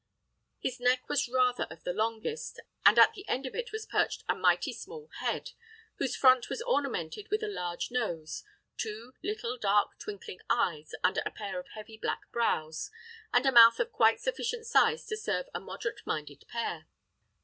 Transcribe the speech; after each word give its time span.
His 0.57 0.79
neck 0.79 1.07
was 1.07 1.29
rather 1.29 1.65
of 1.65 1.83
the 1.83 1.93
longest, 1.93 2.59
and 2.83 2.97
at 2.97 3.13
the 3.13 3.23
end 3.29 3.45
of 3.45 3.53
it 3.53 3.71
was 3.71 3.85
perched 3.85 4.23
a 4.27 4.33
mighty 4.33 4.73
small 4.73 5.11
head, 5.19 5.51
whose 5.99 6.15
front 6.15 6.49
was 6.49 6.63
ornamented 6.63 7.27
with 7.29 7.43
a 7.43 7.47
large 7.47 7.91
nose, 7.91 8.43
two 8.77 9.13
little, 9.21 9.59
dark, 9.59 9.99
twinkling 9.99 10.39
eyes 10.49 10.95
under 11.03 11.21
a 11.23 11.29
pair 11.29 11.59
of 11.59 11.67
heavy 11.75 11.97
black 11.97 12.31
brows, 12.31 12.89
and 13.31 13.45
a 13.45 13.51
mouth 13.51 13.79
of 13.79 13.91
quite 13.91 14.19
sufficient 14.19 14.65
size 14.65 15.05
to 15.05 15.15
serve 15.15 15.47
a 15.53 15.59
moderate 15.59 16.01
minded 16.03 16.45
pair. 16.47 16.87